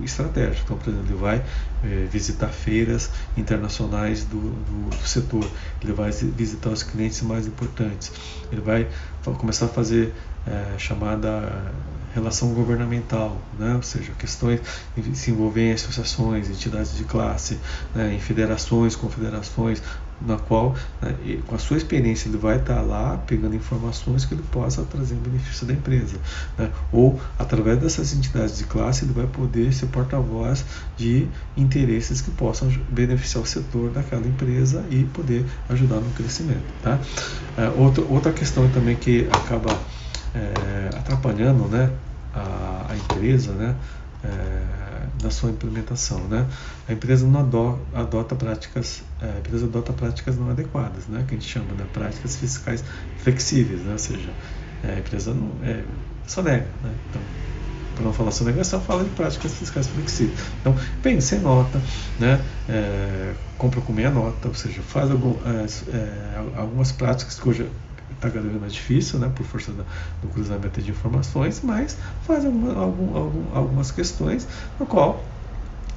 estratégicos. 0.04 0.62
Então, 0.66 0.78
por 0.78 0.90
exemplo, 0.90 1.08
ele 1.08 1.18
vai 1.18 1.44
é, 1.86 2.06
visitar 2.12 2.50
feiras 2.50 3.10
internacionais 3.38 4.26
do, 4.26 4.42
do, 4.42 4.90
do, 4.90 5.08
setor, 5.08 5.48
ele 5.82 5.94
vai 5.94 6.12
visitar 6.12 6.70
os 6.70 6.84
clientes 6.84 7.22
mais 7.22 7.48
importantes, 7.48 8.12
ele 8.52 8.62
vai 8.62 8.90
começar 9.38 9.68
a 9.68 9.70
fazer 9.70 10.14
é, 10.46 10.78
chamada 10.78 11.72
relação 12.14 12.54
governamental, 12.54 13.38
né? 13.58 13.76
ou 13.76 13.84
seja, 13.84 14.12
questões 14.18 14.60
que 14.96 15.16
se 15.16 15.32
envolvem 15.32 15.70
em 15.70 15.74
associações, 15.74 16.50
entidades 16.50 16.96
de 16.96 17.04
classe, 17.04 17.60
né? 17.94 18.14
em 18.14 18.20
federações, 18.20 18.96
confederações, 18.96 19.82
na 20.22 20.38
qual, 20.38 20.76
né, 21.02 21.16
com 21.46 21.56
a 21.56 21.60
sua 21.60 21.78
experiência, 21.78 22.28
ele 22.28 22.38
vai 22.38 22.58
estar 22.58 22.82
lá 22.82 23.18
pegando 23.28 23.56
informações 23.56 24.26
que 24.26 24.34
ele 24.34 24.44
possa 24.52 24.84
trazer 24.84 25.16
em 25.16 25.20
benefício 25.20 25.66
da 25.66 25.74
empresa. 25.74 26.18
Né? 26.58 26.72
Ou, 26.92 27.20
através 27.38 27.80
dessas 27.80 28.14
entidades 28.14 28.58
de 28.58 28.64
classe, 28.64 29.06
ele 29.06 29.14
vai 29.14 29.28
poder 29.28 29.72
ser 29.74 29.88
porta-voz 29.88 30.66
de 30.98 31.28
interesses 31.56 32.22
que 32.22 32.32
possam 32.32 32.70
beneficiar 32.90 33.44
o 33.44 33.48
setor 33.48 33.92
daquela 33.92 34.26
empresa 34.26 34.84
e 34.90 35.04
poder 35.06 35.46
ajudar 35.70 35.98
no 35.98 36.10
crescimento. 36.12 36.66
Tá? 36.82 37.00
É, 37.58 37.70
outra, 37.70 38.04
outra 38.06 38.34
questão 38.34 38.68
também 38.70 38.96
que 38.96 39.28
acaba 39.32 39.78
é, 40.36 40.98
atrapalhando 40.98 41.68
né, 41.68 41.92
a, 42.34 42.88
a 42.90 42.96
empresa 42.96 43.52
né, 43.54 43.76
é, 44.24 45.24
na 45.24 45.32
sua 45.32 45.50
implementação. 45.50 46.20
Né? 46.28 46.46
A 46.88 46.94
empresa 46.94 47.26
não 47.26 47.40
adota, 47.40 47.80
adota 47.94 48.36
práticas, 48.36 49.04
é, 49.22 49.26
a 49.26 49.40
empresa 49.40 49.66
adota 49.66 49.94
práticas 49.94 50.38
não 50.38 50.50
adequadas, 50.50 51.08
né, 51.08 51.24
que 51.28 51.36
a 51.36 51.38
gente 51.38 51.50
chama 51.50 51.74
de 51.76 51.84
práticas 51.86 52.36
fiscais 52.36 52.84
flexíveis, 53.18 53.82
né, 53.82 53.94
ou 53.94 54.00
seja, 54.00 54.30
a 54.84 55.00
empresa 55.00 55.34
não, 55.34 55.52
é, 55.64 55.84
só 56.26 56.42
nega. 56.42 56.68
Né? 56.84 56.94
Então, 57.10 57.22
para 57.96 58.06
não 58.06 58.14
falar 58.14 58.30
sobre 58.30 58.54
negação, 58.54 58.80
fala 58.80 59.04
de 59.04 59.10
práticas 59.10 59.54
fiscais 59.56 59.88
flexíveis. 59.88 60.40
Então, 60.62 60.76
bem, 61.02 61.20
sem 61.20 61.40
nota, 61.40 61.82
né, 62.20 62.40
é, 62.70 63.34
compra 63.58 63.82
com 63.82 63.92
meia 63.92 64.12
nota, 64.12 64.48
ou 64.48 64.54
seja, 64.54 64.82
faz 64.84 65.10
algum, 65.10 65.34
é, 65.46 66.38
algumas 66.56 66.92
práticas 66.92 67.40
hoje 67.44 67.68
está 68.18 68.30
cada 68.30 68.48
vez 68.48 68.60
mais 68.60 68.74
difícil, 68.74 69.20
né, 69.20 69.32
por 69.34 69.46
força 69.46 69.72
do 69.72 70.28
cruzamento 70.28 70.82
de 70.82 70.92
informações, 70.92 71.62
mas 71.64 71.98
faz 72.26 72.46
alguma, 72.46 72.74
algum, 72.74 73.16
algum, 73.16 73.56
algumas 73.56 73.92
questões 73.92 74.48
no 74.80 74.86
qual 74.86 75.24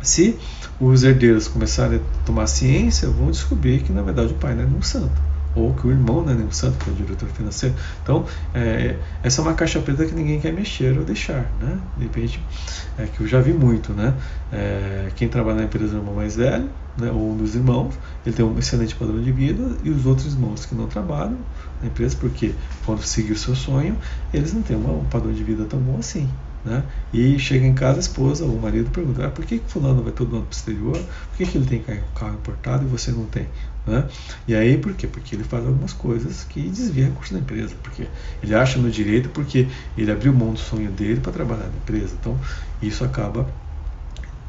se 0.02 0.38
os 0.80 1.02
herdeiros 1.02 1.48
começarem 1.48 1.98
a 1.98 2.24
tomar 2.24 2.46
ciência, 2.46 3.08
vão 3.08 3.30
descobrir 3.30 3.82
que 3.82 3.92
na 3.92 4.02
verdade 4.02 4.32
o 4.32 4.36
pai 4.36 4.54
não 4.54 4.62
é 4.62 4.66
um 4.66 4.82
santo 4.82 5.30
ou 5.54 5.74
que 5.74 5.86
o 5.86 5.90
irmão 5.90 6.22
não 6.22 6.32
é 6.32 6.34
nenhum 6.34 6.52
santo, 6.52 6.78
que 6.78 6.90
é 6.90 6.92
o 6.92 6.96
diretor 6.96 7.28
financeiro. 7.28 7.74
Então, 8.02 8.24
é, 8.54 8.96
essa 9.22 9.40
é 9.40 9.44
uma 9.44 9.54
caixa 9.54 9.80
preta 9.80 10.04
que 10.04 10.14
ninguém 10.14 10.40
quer 10.40 10.52
mexer 10.52 10.96
ou 10.98 11.04
deixar, 11.04 11.50
né? 11.60 11.78
De 11.96 12.04
repente, 12.04 12.40
é 12.98 13.06
que 13.06 13.20
eu 13.20 13.26
já 13.26 13.40
vi 13.40 13.52
muito, 13.52 13.92
né? 13.92 14.14
É, 14.52 15.10
quem 15.16 15.28
trabalha 15.28 15.58
na 15.58 15.64
empresa 15.64 15.94
é 15.94 15.96
o 15.96 16.00
irmão 16.00 16.14
mais 16.14 16.36
velho, 16.36 16.68
né? 16.98 17.10
ou 17.10 17.32
um 17.32 17.36
dos 17.36 17.54
irmãos, 17.54 17.94
ele 18.24 18.34
tem 18.34 18.44
um 18.44 18.58
excelente 18.58 18.94
padrão 18.94 19.20
de 19.20 19.32
vida, 19.32 19.76
e 19.82 19.90
os 19.90 20.06
outros 20.06 20.32
irmãos 20.32 20.66
que 20.66 20.74
não 20.74 20.86
trabalham 20.86 21.38
na 21.80 21.88
empresa, 21.88 22.16
porque 22.18 22.54
quando 22.84 23.02
seguir 23.02 23.32
o 23.32 23.38
seu 23.38 23.54
sonho, 23.54 23.96
eles 24.32 24.52
não 24.52 24.62
têm 24.62 24.76
um 24.76 25.04
padrão 25.04 25.32
de 25.32 25.42
vida 25.42 25.64
tão 25.64 25.78
bom 25.78 25.98
assim. 25.98 26.28
Né? 26.64 26.84
E 27.10 27.38
chega 27.38 27.66
em 27.66 27.72
casa, 27.72 27.96
a 27.96 28.00
esposa 28.00 28.44
ou 28.44 28.54
o 28.54 28.60
marido 28.60 28.90
pergunta: 28.90 29.26
ah, 29.26 29.30
por 29.30 29.46
que, 29.46 29.58
que 29.58 29.70
fulano 29.70 30.02
vai 30.02 30.12
todo 30.12 30.36
ano 30.36 30.44
para 30.44 30.54
o 30.54 30.56
exterior? 30.56 30.92
Por 30.92 31.38
que, 31.38 31.46
que 31.46 31.56
ele 31.56 31.64
tem 31.64 31.82
carro 32.14 32.34
importado 32.34 32.84
e 32.84 32.86
você 32.86 33.10
não 33.10 33.24
tem? 33.24 33.46
Né? 33.86 34.06
E 34.46 34.54
aí 34.54 34.76
por 34.76 34.92
quê? 34.94 35.06
Porque 35.06 35.34
ele 35.34 35.44
faz 35.44 35.66
algumas 35.66 35.92
coisas 35.92 36.44
que 36.44 36.60
desvia 36.68 37.06
recursos 37.06 37.32
da 37.32 37.38
empresa, 37.38 37.74
porque 37.82 38.06
ele 38.42 38.54
acha 38.54 38.78
no 38.78 38.90
direito 38.90 39.28
porque 39.30 39.66
ele 39.96 40.10
abriu 40.10 40.32
mão 40.32 40.52
do 40.52 40.58
sonho 40.58 40.90
dele 40.90 41.20
para 41.20 41.32
trabalhar 41.32 41.66
na 41.66 41.76
empresa. 41.76 42.14
Então 42.20 42.38
isso 42.82 43.04
acaba 43.04 43.48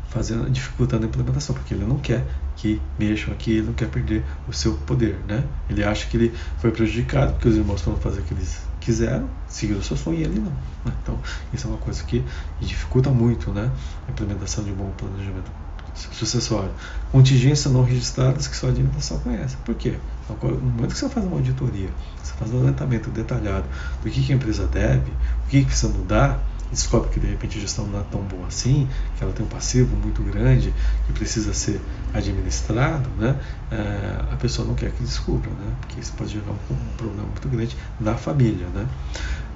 fazendo 0.10 0.50
dificultando 0.50 1.06
a 1.06 1.08
implementação, 1.08 1.56
porque 1.56 1.74
ele 1.74 1.86
não 1.86 1.98
quer 1.98 2.26
que 2.58 2.82
mexam 3.00 3.34
aqui, 3.34 3.52
ele 3.54 3.68
não 3.68 3.74
quer 3.74 3.88
perder 3.88 4.24
o 4.48 4.54
seu 4.54 4.74
poder, 4.74 5.16
né? 5.28 5.44
Ele 5.70 5.84
acha 5.84 6.06
que 6.08 6.18
ele 6.18 6.34
foi 6.60 6.70
prejudicado 6.70 7.34
porque 7.34 7.48
os 7.48 7.56
irmãos 7.56 7.82
foram 7.82 7.98
fazer 7.98 8.20
o 8.20 8.24
que 8.24 8.34
eles 8.34 8.62
quiseram, 8.82 9.30
seguiram 9.48 9.80
o 9.80 9.84
seu 9.84 9.96
sonho 9.96 10.20
e 10.20 10.24
ele 10.24 10.40
não. 10.40 10.52
Né? 10.86 10.94
Então, 11.02 11.18
isso 11.54 11.66
é 11.66 11.70
uma 11.70 11.80
coisa 11.80 12.04
que 12.04 12.24
dificulta 12.60 13.10
muito, 13.10 13.52
né? 13.52 13.72
A 14.08 14.12
implementação 14.12 14.64
de 14.64 14.72
um 14.72 14.76
bom 14.76 14.92
planejamento 14.98 15.50
sucessório. 15.94 16.72
Contingência 17.12 17.70
não 17.70 17.84
registradas 17.84 18.48
que 18.48 18.56
só 18.56 18.68
a 18.68 18.70
administração 18.70 19.20
conhece. 19.20 19.58
Por 19.58 19.76
quê? 19.76 19.96
No 20.30 20.60
momento 20.60 20.94
que 20.94 20.98
você 20.98 21.10
faz 21.10 21.26
uma 21.26 21.36
auditoria, 21.36 21.90
você 22.24 22.34
faz 22.34 22.52
um 22.54 22.60
levantamento 22.60 23.10
detalhado 23.10 23.66
do 24.02 24.10
que, 24.10 24.22
que 24.22 24.32
a 24.32 24.36
empresa 24.36 24.66
deve, 24.66 25.12
o 25.46 25.50
que, 25.50 25.60
que 25.60 25.66
precisa 25.66 25.92
mudar, 25.92 26.42
descobre 26.72 27.10
que 27.10 27.20
de 27.20 27.28
repente 27.28 27.58
a 27.58 27.62
gestão 27.62 27.86
não 27.86 28.00
é 28.00 28.04
tão 28.10 28.22
boa 28.22 28.48
assim, 28.48 28.88
que 29.18 29.24
ela 29.24 29.34
tem 29.34 29.46
um 29.46 29.50
passivo 29.50 29.96
muito 29.98 30.24
grande 30.24 30.74
que 31.06 31.14
precisa 31.14 31.54
ser 31.54 31.82
administrado, 32.14 33.10
né? 33.18 33.36
É, 33.70 34.34
a 34.34 34.38
pessoa 34.38 34.66
não 34.66 34.74
quer 34.74 34.92
que 34.92 35.04
descubra, 35.04 35.50
né? 35.50 35.74
porque 35.82 36.00
isso 36.00 36.14
pode 36.14 36.32
gerar 36.32 36.52
um, 36.52 36.74
um 36.74 36.96
problema 36.98 37.24
muito 37.24 37.50
grande 37.50 37.76
na 38.00 38.16
família. 38.16 38.68
Né? 38.68 38.88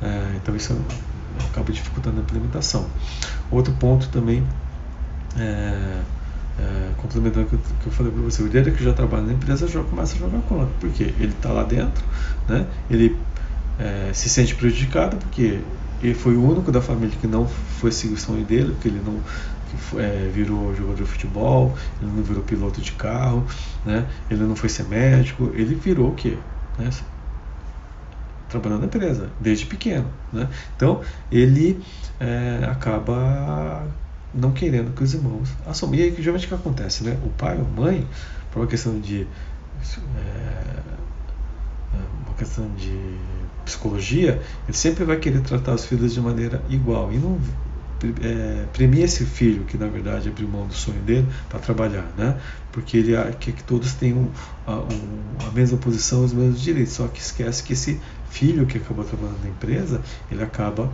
É, 0.02 0.36
então 0.36 0.56
isso 0.56 0.78
acaba 1.50 1.72
dificultando 1.72 2.20
a 2.20 2.22
implementação. 2.22 2.86
Outro 3.50 3.74
ponto 3.74 4.10
também 4.10 4.46
é, 5.38 6.02
é, 6.58 6.92
complementando 6.98 7.48
o 7.48 7.50
que, 7.50 7.86
eu 7.86 7.92
falei 7.92 8.12
para 8.12 8.22
você, 8.22 8.42
o 8.42 8.48
líder 8.48 8.74
que 8.74 8.84
já 8.84 8.94
trabalha 8.94 9.24
na 9.24 9.34
empresa 9.34 9.68
já 9.68 9.84
começa 9.84 10.16
a 10.16 10.20
jogar 10.20 10.40
contra, 10.42 10.70
porque 10.80 11.04
ele 11.04 11.34
está 11.34 11.52
lá 11.52 11.64
dentro, 11.64 12.04
né? 12.48 12.66
ele 12.90 13.18
é, 13.78 14.12
se 14.14 14.30
sente 14.30 14.56
prejudicado 14.56 15.18
porque 15.18 15.60
ele 16.02 16.14
foi 16.14 16.36
o 16.36 16.44
único 16.44 16.72
da 16.72 16.82
família 16.82 17.16
que 17.20 17.28
não 17.28 17.48
foi 17.48 17.92
seguir 17.92 18.14
o 18.14 18.18
sonho 18.18 18.46
dele, 18.46 18.72
porque 18.72 18.88
ele 18.88 19.02
não 19.06 19.20
foi, 19.78 20.04
é, 20.04 20.32
virou 20.34 20.74
jogador 20.76 21.04
de 21.04 21.10
futebol, 21.10 21.76
ele 22.02 22.12
não 22.12 22.24
virou 22.24 22.44
piloto 22.44 22.82
de 22.82 22.94
carro, 22.94 23.46
né? 23.86 24.06
ele 24.30 24.44
não 24.44 24.56
foi 24.56 24.70
ser 24.70 24.84
médico, 24.86 25.52
ele 25.54 25.76
virou 25.76 26.10
o 26.10 26.16
quê? 26.16 26.38
Né? 26.78 26.90
Trabalhando 28.50 28.82
na 28.82 28.86
empresa, 28.86 29.30
desde 29.40 29.66
pequeno. 29.66 30.08
Né? 30.32 30.48
Então 30.76 31.02
ele 31.32 31.82
é, 32.20 32.68
acaba 32.70 33.86
não 34.36 34.52
querendo 34.52 34.94
que 34.94 35.04
os 35.04 35.14
irmãos 35.14 35.50
assumam. 35.66 35.96
E 35.96 36.04
aí, 36.04 36.16
geralmente 36.18 36.46
o 36.46 36.50
que 36.50 36.56
acontece? 36.56 37.04
Né? 37.04 37.18
O 37.26 37.30
pai 37.30 37.58
ou 37.58 37.66
mãe, 37.66 38.08
por 38.52 38.60
uma 38.60 38.68
questão 38.68 39.00
de. 39.00 39.28
É, 40.18 40.96
uma 42.26 42.36
questão 42.38 42.70
de 42.76 43.18
psicologia, 43.64 44.42
ele 44.68 44.78
sempre 44.78 45.04
vai 45.04 45.18
querer 45.18 45.42
tratar 45.42 45.74
os 45.74 45.86
filhos 45.86 46.14
de 46.14 46.22
maneira 46.22 46.62
igual 46.70 47.12
e 47.12 47.18
não 47.18 47.40
é, 48.22 48.66
premia 48.74 49.06
esse 49.06 49.26
filho 49.26 49.64
que 49.64 49.78
na 49.78 49.88
verdade 49.88 50.30
abriu 50.30 50.48
mão 50.48 50.68
do 50.68 50.74
sonho 50.74 51.02
dele 51.02 51.28
para 51.50 51.60
trabalhar, 51.60 52.06
né? 52.18 52.38
Porque 52.72 52.98
ele 52.98 53.14
quer 53.40 53.54
que 53.54 53.64
todos 53.64 53.94
tenham 53.94 54.30
a, 54.68 54.84
a 55.48 55.52
mesma 55.52 55.78
posição, 55.78 56.24
os 56.24 56.34
mesmos 56.34 56.62
direitos. 56.62 56.94
Só 56.94 57.08
que 57.08 57.20
esquece 57.20 57.64
que 57.64 57.74
esse 57.74 58.00
filho 58.30 58.66
que 58.66 58.78
acabou 58.78 59.06
trabalhando 59.06 59.42
na 59.42 59.50
empresa, 59.50 60.02
ele 60.30 60.44
acaba 60.44 60.92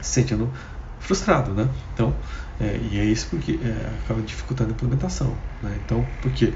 se 0.00 0.14
sentindo 0.14 0.50
frustrado, 0.98 1.52
né? 1.52 1.68
Então, 1.94 2.14
é, 2.60 2.78
e 2.90 2.98
é 2.98 3.04
isso 3.04 3.28
porque 3.30 3.58
é, 3.62 3.90
acaba 4.04 4.20
dificultando 4.22 4.70
a 4.70 4.72
implementação, 4.72 5.36
né? 5.62 5.78
Então, 5.84 6.06
porque 6.20 6.52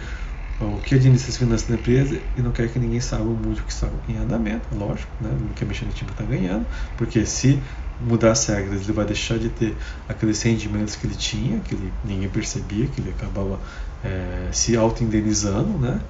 o 0.60 0.78
que 0.78 0.94
administra 0.94 1.30
as 1.30 1.38
finanças 1.38 1.66
da 1.66 1.74
empresa 1.74 2.20
e 2.36 2.42
não 2.42 2.52
quer 2.52 2.68
que 2.68 2.78
ninguém 2.78 3.00
saiba 3.00 3.24
o 3.24 3.36
que 3.66 3.72
está 3.72 3.88
em 4.08 4.18
andamento, 4.18 4.68
lógico, 4.76 5.10
né? 5.20 5.30
não 5.40 5.48
quer 5.54 5.64
mexer 5.64 5.86
no 5.86 5.92
time 5.92 6.10
que 6.10 6.22
está 6.22 6.24
ganhando, 6.24 6.66
porque 6.98 7.24
se 7.24 7.58
mudar 7.98 8.32
as 8.32 8.46
regras, 8.46 8.82
ele 8.82 8.92
vai 8.92 9.06
deixar 9.06 9.38
de 9.38 9.48
ter 9.48 9.74
aqueles 10.08 10.40
rendimentos 10.42 10.96
que 10.96 11.06
ele 11.06 11.14
tinha, 11.14 11.60
que 11.60 11.74
ele, 11.74 11.92
ninguém 12.04 12.28
percebia, 12.28 12.86
que 12.86 13.00
ele 13.00 13.10
acabava 13.10 13.58
é, 14.04 14.48
se 14.52 14.76
auto-indenizando, 14.76 15.78
né? 15.78 16.00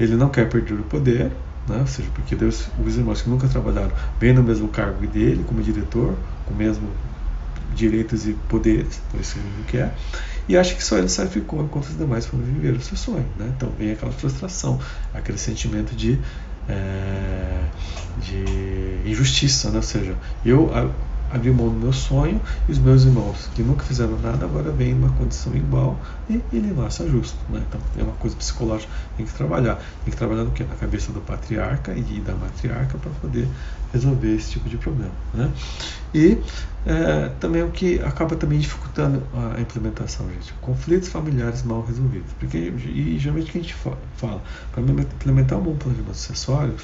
ele 0.00 0.16
não 0.16 0.28
quer 0.28 0.48
perder 0.48 0.74
o 0.74 0.82
poder, 0.82 1.30
né? 1.68 1.78
ou 1.78 1.86
seja, 1.86 2.08
porque 2.12 2.34
Deus, 2.34 2.68
os 2.84 2.96
irmãos 2.96 3.22
que 3.22 3.30
nunca 3.30 3.46
trabalharam 3.46 3.92
bem 4.18 4.32
no 4.32 4.42
mesmo 4.42 4.66
cargo 4.68 5.06
dele, 5.06 5.44
como 5.46 5.62
diretor, 5.62 6.16
com 6.44 6.54
o 6.54 6.56
mesmo 6.56 6.88
direitos 7.74 8.26
e 8.26 8.32
poderes, 8.48 9.00
por 9.10 9.20
isso 9.20 9.38
ele 9.38 9.48
não 9.56 9.64
quer, 9.64 9.94
e 10.48 10.56
acha 10.56 10.74
que 10.74 10.82
só 10.82 10.98
ele 10.98 11.08
sacrificou 11.08 11.62
enquanto 11.62 11.86
os 11.86 11.96
demais 11.96 12.26
foram 12.26 12.44
viver 12.44 12.74
o 12.74 12.80
seu 12.80 12.96
sonho. 12.96 13.26
Né? 13.38 13.52
Então 13.56 13.70
vem 13.78 13.92
aquela 13.92 14.12
frustração, 14.12 14.80
aquele 15.14 15.38
sentimento 15.38 15.94
de, 15.94 16.18
é, 16.68 17.64
de 18.18 19.10
injustiça, 19.10 19.70
né? 19.70 19.76
ou 19.76 19.82
seja, 19.82 20.16
eu 20.44 20.70
abri 21.32 21.50
mão 21.50 21.68
do 21.68 21.78
meu 21.78 21.92
sonho 21.92 22.40
e 22.68 22.72
os 22.72 22.78
meus 22.78 23.04
irmãos 23.04 23.48
que 23.54 23.62
nunca 23.62 23.84
fizeram 23.84 24.18
nada 24.20 24.44
agora 24.44 24.70
vêm 24.70 24.94
numa 24.94 25.12
condição 25.14 25.54
igual 25.54 25.98
e 26.28 26.40
ele 26.52 26.74
acha 26.84 27.08
justo. 27.08 27.38
Né? 27.48 27.62
Então 27.68 27.80
é 27.98 28.02
uma 28.02 28.14
coisa 28.14 28.36
psicológica 28.36 28.92
tem 29.16 29.26
que 29.26 29.34
trabalhar. 29.34 29.76
Tem 30.04 30.12
que 30.12 30.16
trabalhar 30.16 30.44
no 30.44 30.50
que? 30.50 30.64
Na 30.64 30.74
cabeça 30.74 31.12
do 31.12 31.20
patriarca 31.20 31.94
e 31.94 32.20
da 32.20 32.34
matriarca 32.34 32.98
para 32.98 33.10
poder 33.20 33.48
resolver 33.92 34.34
esse 34.34 34.52
tipo 34.52 34.68
de 34.68 34.76
problema. 34.76 35.12
Né? 35.34 35.50
E 36.14 36.38
é, 36.84 37.30
também 37.40 37.62
o 37.62 37.70
que 37.70 38.00
acaba 38.00 38.34
também 38.36 38.58
dificultando 38.58 39.22
a 39.56 39.60
implementação, 39.60 40.28
gente, 40.30 40.52
conflitos 40.54 41.08
familiares 41.08 41.62
mal 41.62 41.84
resolvidos. 41.86 42.32
Porque, 42.38 42.58
e 42.58 43.18
geralmente 43.18 43.48
o 43.48 43.52
que 43.52 43.58
a 43.58 43.62
gente 43.62 43.74
fala, 44.16 44.42
para 44.72 44.82
implementar 44.82 45.58
um 45.58 45.62
bom 45.62 45.76
planejamento 45.76 46.16
sucessório, 46.16 46.74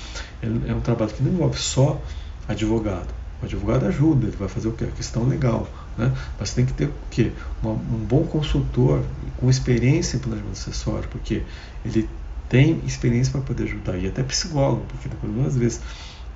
é 0.43 0.73
um 0.73 0.81
trabalho 0.81 1.13
que 1.13 1.23
não 1.23 1.33
envolve 1.33 1.59
só 1.59 2.01
advogado. 2.47 3.18
O 3.41 3.45
advogado 3.45 3.87
ajuda, 3.87 4.27
ele 4.27 4.37
vai 4.37 4.49
fazer 4.49 4.69
o 4.69 4.73
que? 4.73 4.85
A 4.85 4.89
questão 4.89 5.25
legal. 5.25 5.69
Né? 5.97 6.13
Mas 6.39 6.53
tem 6.53 6.67
que 6.67 6.73
ter 6.73 6.87
o 6.87 6.95
quê? 7.11 7.33
Uma, 7.63 7.73
um 7.73 8.05
bom 8.09 8.25
consultor 8.25 9.03
com 9.37 9.49
experiência 9.49 10.17
em 10.17 10.21
planejamento 10.21 10.57
sucessório, 10.57 11.09
porque 11.09 11.43
ele 11.85 12.09
tem 12.49 12.81
experiência 12.87 13.33
para 13.33 13.43
poder 13.43 13.65
ajudar, 13.65 13.97
e 13.99 14.09
até 14.09 14.23
psicólogo, 14.23 14.85
porque 14.89 15.09
às 15.47 15.57
vezes 15.57 15.81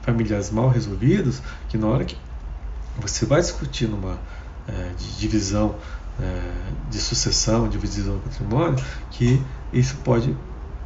familiares 0.02 0.50
mal 0.50 0.68
resolvidos, 0.68 1.40
que 1.68 1.78
na 1.78 1.86
hora 1.86 2.04
que 2.04 2.16
você 3.00 3.24
vai 3.24 3.40
discutir 3.40 3.88
numa 3.88 4.18
é, 4.68 4.90
divisão 5.18 5.76
é, 6.20 6.40
de 6.90 6.98
sucessão, 6.98 7.68
divisão 7.68 8.16
do 8.16 8.20
patrimônio, 8.20 8.84
que 9.10 9.42
isso 9.72 9.96
pode 10.04 10.36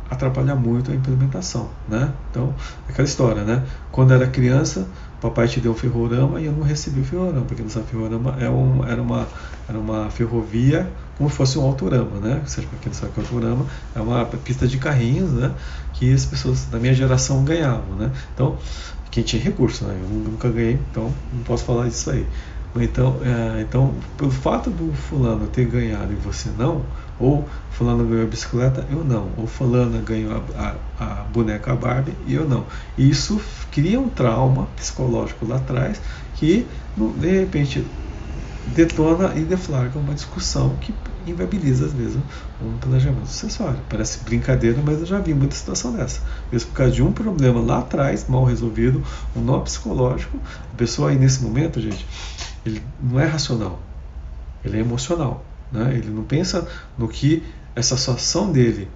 atrapalhar 0.08 0.54
muito 0.54 0.92
a 0.92 0.94
implementação, 0.94 1.68
né? 1.88 2.12
Então, 2.30 2.54
aquela 2.88 3.08
história, 3.08 3.42
né? 3.42 3.66
Quando 3.90 4.14
era 4.14 4.26
criança, 4.28 4.86
papai 5.20 5.48
te 5.48 5.60
deu 5.60 5.72
um 5.72 5.74
ferrorama 5.74 6.40
e 6.40 6.46
eu 6.46 6.52
não 6.52 6.62
recebi 6.62 7.00
o 7.00 7.04
ferrorama, 7.04 7.44
porque 7.46 7.66
sabe, 7.68 7.86
ferrorama 7.86 8.36
é 8.40 8.48
um, 8.48 8.84
era, 8.84 9.02
uma, 9.02 9.26
era 9.68 9.78
uma 9.78 10.10
ferrovia 10.10 10.92
como 11.16 11.30
se 11.30 11.36
fosse 11.36 11.58
um 11.58 11.62
autorama, 11.62 12.20
né? 12.20 12.40
Ou 12.42 12.46
seja, 12.46 12.66
para 12.68 12.78
quem 12.78 12.92
não 12.92 12.98
sabe 12.98 13.12
que 13.12 13.20
é 13.20 13.22
autorama, 13.22 13.66
é 13.94 14.00
uma 14.00 14.24
pista 14.26 14.68
de 14.68 14.76
carrinhos, 14.78 15.32
né? 15.32 15.54
Que 15.94 16.12
as 16.12 16.26
pessoas 16.26 16.66
da 16.66 16.78
minha 16.78 16.94
geração 16.94 17.42
ganhavam, 17.42 17.96
né? 17.96 18.12
Então, 18.34 18.58
quem 19.10 19.22
tinha 19.22 19.42
recurso, 19.42 19.84
né? 19.84 19.98
Eu 20.02 20.08
nunca 20.08 20.50
ganhei, 20.50 20.74
então 20.90 21.12
não 21.32 21.42
posso 21.42 21.64
falar 21.64 21.86
isso 21.88 22.10
aí. 22.10 22.26
Então, 22.74 23.18
é, 23.22 23.62
então, 23.62 23.94
pelo 24.16 24.30
fato 24.30 24.70
do 24.70 24.92
fulano 24.92 25.46
ter 25.46 25.66
ganhado 25.66 26.12
e 26.12 26.16
você 26.16 26.50
não, 26.50 26.84
ou 27.18 27.48
fulano 27.70 28.04
ganhou 28.04 28.24
a 28.24 28.28
bicicleta, 28.28 28.86
eu 28.90 29.02
não. 29.04 29.30
Ou 29.36 29.46
fulano 29.46 30.00
ganhou 30.02 30.44
a, 30.54 30.76
a, 30.98 31.20
a 31.20 31.24
boneca 31.24 31.74
Barbie 31.74 32.16
e 32.26 32.34
eu 32.34 32.46
não. 32.46 32.66
E 32.98 33.08
isso 33.08 33.40
cria 33.70 33.98
um 33.98 34.08
trauma 34.08 34.66
psicológico 34.76 35.46
lá 35.46 35.56
atrás 35.56 36.00
que, 36.34 36.68
de 37.18 37.40
repente, 37.40 37.86
detona 38.66 39.32
e 39.36 39.44
deflagra 39.44 39.98
uma 39.98 40.12
discussão 40.12 40.76
que 40.76 40.92
inviabiliza, 41.26 41.86
às 41.86 41.92
vezes, 41.92 42.18
um 42.60 42.76
planejamento 42.78 43.26
sucessório. 43.26 43.78
Parece 43.88 44.24
brincadeira, 44.24 44.80
mas 44.84 45.00
eu 45.00 45.06
já 45.06 45.18
vi 45.18 45.32
muita 45.32 45.54
situação 45.54 45.92
dessa. 45.92 46.20
Mesmo 46.50 46.70
por 46.70 46.76
causa 46.76 46.92
de 46.92 47.02
um 47.02 47.12
problema 47.12 47.60
lá 47.60 47.78
atrás, 47.78 48.26
mal 48.28 48.44
resolvido, 48.44 49.02
um 49.34 49.40
nó 49.40 49.60
psicológico, 49.60 50.38
a 50.72 50.76
pessoa 50.76 51.10
aí 51.10 51.18
nesse 51.18 51.42
momento, 51.42 51.80
gente, 51.80 52.06
ele 52.66 52.82
não 53.00 53.20
é 53.20 53.26
racional, 53.26 53.80
ele 54.64 54.76
é 54.78 54.80
emocional. 54.80 55.44
Né? 55.70 55.94
Ele 55.96 56.10
não 56.10 56.24
pensa 56.24 56.68
no 56.96 57.08
que 57.08 57.42
essa 57.74 57.96
situação 57.96 58.50
dele 58.52 58.88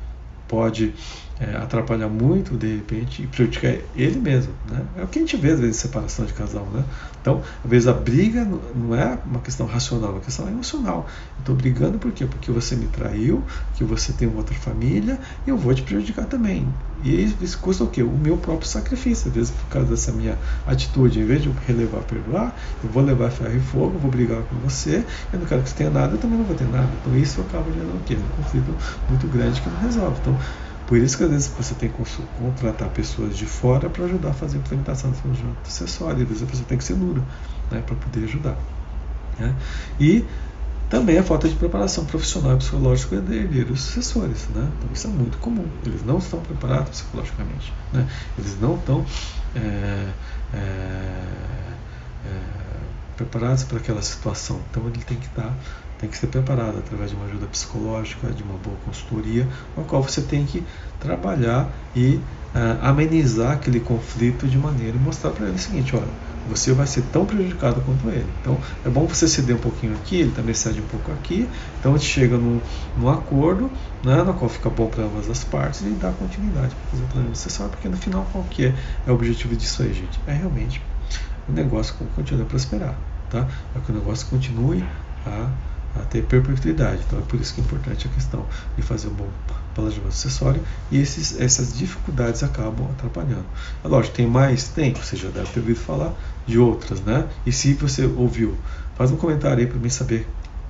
pode 0.49 0.95
é, 1.41 1.57
atrapalhar 1.57 2.09
muito 2.09 2.57
de 2.57 2.77
repente 2.77 3.23
e 3.23 3.27
prejudicar 3.27 3.75
ele 3.97 4.21
mesmo. 4.21 4.53
Né? 4.71 4.85
É 4.99 5.03
o 5.03 5.07
que 5.09 5.19
a 5.19 5.23
gente 5.23 5.37
vê 5.37 5.53
às 5.53 5.61
vezes 5.61 5.77
separação 5.77 6.27
de 6.27 6.35
casal. 6.35 6.67
Né? 6.73 6.85
Então, 7.21 7.43
às 7.65 7.71
vezes 7.71 7.89
a 7.89 7.95
briga 7.95 8.47
não 8.75 8.95
é 8.95 9.19
uma 9.25 9.41
questão 9.41 9.67
racional, 9.67 10.11
é 10.11 10.13
uma 10.15 10.21
questão 10.21 10.47
emocional. 10.47 11.09
Estou 11.39 11.55
brigando 11.55 11.99
por 11.99 12.13
quê? 12.13 12.27
Porque 12.27 12.53
você 12.53 12.77
me 12.77 12.87
traiu, 12.89 13.43
que 13.75 13.83
você 13.83 14.13
tem 14.13 14.29
outra 14.29 14.55
família 14.55 15.19
e 15.47 15.51
eu 15.51 15.57
vou 15.57 15.73
te 15.73 15.83
prejudicar 15.83 16.27
também. 16.27 16.69
E 17.03 17.35
isso 17.41 17.59
custa 17.59 17.85
o 17.85 17.87
quê? 17.87 18.03
O 18.03 18.11
meu 18.11 18.37
próprio 18.37 18.69
sacrifício. 18.69 19.29
Às 19.29 19.35
vezes, 19.35 19.51
por 19.51 19.67
causa 19.71 19.89
dessa 19.89 20.13
minha 20.13 20.37
atitude, 20.67 21.21
em 21.21 21.25
vez 21.25 21.43
de 21.43 21.49
eu 21.49 21.55
relevar, 21.67 22.01
perdoar, 22.03 22.55
eu 22.85 22.91
vou 22.91 23.03
levar 23.03 23.31
ferro 23.31 23.57
e 23.57 23.61
fogo, 23.61 23.99
vou 23.99 24.11
brigar 24.11 24.43
com 24.43 24.57
você, 24.57 25.03
eu 25.33 25.39
não 25.39 25.47
quero 25.47 25.63
que 25.63 25.71
você 25.71 25.77
tenha 25.77 25.91
nada, 25.91 26.15
eu 26.15 26.19
também 26.19 26.39
não 26.39 26.45
vou 26.45 26.55
ter 26.55 26.69
nada. 26.69 26.89
Então, 27.01 27.17
isso 27.17 27.41
acaba 27.41 27.65
gerando 27.73 27.97
o 27.97 28.05
quê? 28.05 28.17
Um 28.17 28.43
conflito 28.43 28.75
muito 29.09 29.27
grande 29.29 29.61
que 29.63 29.71
não 29.71 29.81
resolve. 29.81 30.19
Então, 30.21 30.39
por 30.91 30.99
isso 30.99 31.17
que 31.17 31.23
às 31.23 31.31
vezes 31.31 31.47
você 31.57 31.73
tem 31.77 31.89
que 31.89 32.05
contratar 32.37 32.89
pessoas 32.89 33.37
de 33.37 33.47
fora 33.47 33.89
para 33.89 34.07
ajudar 34.07 34.31
a 34.31 34.33
fazer 34.33 34.57
a 34.57 34.61
implementação 34.61 35.13
do 35.13 35.19
planejamento 35.19 35.59
acessório. 35.65 36.23
Às 36.23 36.29
vezes 36.29 36.43
a 36.43 36.47
pessoa 36.47 36.67
tem 36.67 36.79
que 36.79 36.83
ser 36.83 36.97
dura 36.97 37.23
né, 37.71 37.81
para 37.87 37.95
poder 37.95 38.25
ajudar. 38.25 38.57
Né? 39.39 39.55
E 40.01 40.25
também 40.89 41.17
a 41.17 41.23
falta 41.23 41.49
de 41.49 41.55
preparação 41.55 42.05
profissional 42.07 42.55
e 42.55 42.57
psicológica 42.57 43.21
de 43.21 43.37
herdeiros 43.37 43.83
sucessores. 43.83 44.49
Né? 44.49 44.69
Então 44.79 44.91
isso 44.93 45.07
é 45.07 45.11
muito 45.11 45.39
comum. 45.39 45.65
Eles 45.87 46.05
não 46.05 46.19
estão 46.19 46.41
preparados 46.41 46.91
psicologicamente. 46.91 47.73
Né? 47.93 48.09
Eles 48.37 48.61
não 48.61 48.75
estão 48.75 49.07
é, 49.55 50.09
é, 50.53 50.57
é, 52.27 52.41
preparados 53.17 53.63
para 53.63 53.79
aquela 53.79 54.03
situação. 54.03 54.61
Então 54.69 54.89
ele 54.89 55.05
tem 55.05 55.17
que 55.17 55.27
estar 55.27 55.55
tem 56.01 56.09
que 56.09 56.17
ser 56.17 56.29
preparado 56.29 56.79
através 56.79 57.11
de 57.11 57.17
uma 57.17 57.27
ajuda 57.27 57.47
psicológica, 57.47 58.29
de 58.31 58.43
uma 58.43 58.57
boa 58.59 58.77
consultoria, 58.85 59.47
com 59.75 59.83
a 59.83 59.85
qual 59.85 60.03
você 60.03 60.23
tem 60.23 60.47
que 60.47 60.65
trabalhar 60.99 61.71
e 61.95 62.19
uh, 62.55 62.79
amenizar 62.83 63.53
aquele 63.53 63.81
conflito 63.81 64.49
de 64.49 64.57
maneira 64.57 64.97
e 64.97 65.01
mostrar 65.01 65.31
para 65.31 65.47
ele 65.47 65.57
o 65.57 65.59
seguinte, 65.59 65.95
olha, 65.95 66.09
você 66.49 66.73
vai 66.73 66.87
ser 66.87 67.03
tão 67.13 67.27
prejudicado 67.27 67.83
quanto 67.83 68.09
ele. 68.09 68.27
Então 68.41 68.59
é 68.85 68.89
bom 68.89 69.07
você 69.07 69.29
ceder 69.29 69.57
um 69.57 69.61
pouquinho 69.61 69.95
aqui, 69.95 70.21
ele 70.21 70.31
também 70.31 70.55
cede 70.55 70.81
um 70.81 70.87
pouco 70.87 71.13
aqui, 71.13 71.47
então 71.79 71.95
a 71.95 71.99
gente 71.99 72.09
chega 72.09 72.39
num, 72.39 72.61
num 72.97 73.11
acordo, 73.11 73.71
né, 74.03 74.23
no 74.23 74.33
qual 74.33 74.49
fica 74.49 74.71
bom 74.71 74.87
para 74.87 75.05
ambas 75.05 75.29
as 75.29 75.45
partes 75.45 75.83
e 75.83 75.91
dá 75.91 76.11
continuidade 76.13 76.75
para 76.75 76.91
fazer 76.91 77.03
o 77.03 77.07
planejamento 77.09 77.37
sucessório, 77.37 77.73
porque 77.73 77.89
no 77.89 77.97
final 77.97 78.27
qual 78.33 78.43
que 78.45 78.67
é, 78.67 78.75
é 79.07 79.11
o 79.11 79.15
objetivo 79.15 79.55
disso 79.55 79.83
aí, 79.83 79.93
gente? 79.93 80.19
É 80.27 80.33
realmente 80.33 80.81
o 81.47 81.53
negócio 81.53 81.95
continue 82.17 82.43
a 82.43 82.47
prosperar, 82.47 82.95
tá? 83.29 83.47
É 83.77 83.81
que 83.81 83.93
o 83.93 83.95
negócio 83.95 84.27
continue 84.29 84.83
a 85.27 85.51
a 85.97 86.01
ter 86.01 86.23
perpetuidade. 86.25 87.03
Então 87.07 87.19
é 87.19 87.23
por 87.23 87.41
isso 87.41 87.55
que 87.55 87.61
é 87.61 87.65
importante 87.65 88.07
a 88.07 88.11
questão 88.11 88.47
de 88.77 88.83
fazer 88.83 89.09
um 89.09 89.15
bom 89.15 89.29
planejamento 89.75 90.09
acessório 90.09 90.63
e 90.91 90.99
esses, 90.99 91.41
essas 91.41 91.77
dificuldades 91.77 92.43
acabam 92.43 92.89
atrapalhando. 92.93 93.47
É 93.85 93.89
lógico, 93.89 94.17
tem 94.17 94.27
mais? 94.27 94.69
Tem, 94.69 94.93
você 94.93 95.17
já 95.17 95.29
deve 95.29 95.49
ter 95.51 95.61
ouvido 95.61 95.79
falar 95.79 96.15
de 96.47 96.59
outras, 96.59 97.01
né? 97.01 97.29
E 97.47 97.53
se 97.53 97.75
você 97.75 98.05
ouviu, 98.05 98.57
faz 98.97 99.11
um 99.11 99.17
comentário 99.17 99.59
aí 99.59 99.67
para 99.67 99.79
mim 99.79 99.91
saber 99.91 100.29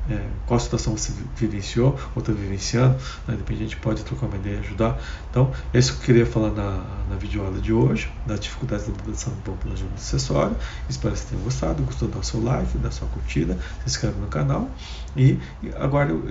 é, 0.09 0.27
qual 0.47 0.59
situação 0.59 0.97
você 0.97 1.13
vivenciou 1.37 1.99
ou 2.15 2.21
está 2.21 2.33
vivenciando, 2.33 2.97
né? 3.27 3.37
A 3.47 3.53
gente 3.53 3.77
pode 3.77 4.05
trocar 4.05 4.27
uma 4.27 4.37
ideia 4.37 4.57
e 4.57 4.59
ajudar. 4.61 4.99
Então, 5.31 5.53
é 5.73 5.79
isso 5.79 5.95
que 5.95 6.01
eu 6.01 6.07
queria 6.07 6.27
falar 6.27 6.51
na, 6.51 6.85
na 7.09 7.17
videoaula 7.17 7.61
de 7.61 7.73
hoje, 7.73 8.11
das 8.27 8.41
dificuldades 8.41 8.87
da 8.87 8.93
mudança 8.93 9.31
do 9.45 9.53
planejamento 9.53 9.97
acessório. 9.97 10.57
Espero 10.89 11.15
que 11.15 11.21
você 11.21 11.27
tenha 11.31 11.43
gostado, 11.43 11.83
gostou, 11.83 12.09
dá 12.09 12.19
o 12.19 12.25
seu 12.25 12.43
like, 12.43 12.79
dá 12.79 12.91
sua 12.91 13.09
curtida, 13.09 13.59
se 13.81 13.87
inscreve 13.87 14.19
no 14.21 14.29
canal 14.29 14.69
e 15.17 15.39
aguardo 15.79 16.23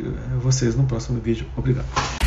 vocês 0.42 0.76
no 0.76 0.86
próximo 0.86 1.20
vídeo. 1.20 1.46
Obrigado. 1.56 2.19